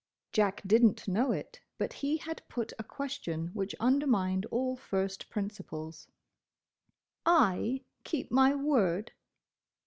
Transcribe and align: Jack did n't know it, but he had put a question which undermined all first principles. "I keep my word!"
Jack 0.31 0.63
did 0.65 0.83
n't 0.83 1.07
know 1.07 1.31
it, 1.31 1.61
but 1.77 1.93
he 2.01 2.17
had 2.17 2.41
put 2.49 2.73
a 2.79 2.83
question 2.83 3.49
which 3.53 3.75
undermined 3.79 4.47
all 4.47 4.75
first 4.75 5.29
principles. 5.29 6.07
"I 7.23 7.83
keep 8.03 8.31
my 8.31 8.55
word!" 8.55 9.11